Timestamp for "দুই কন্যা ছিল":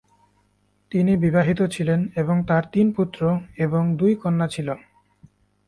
3.95-4.67